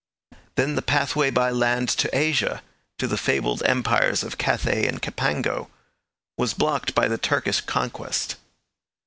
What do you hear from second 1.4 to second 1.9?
land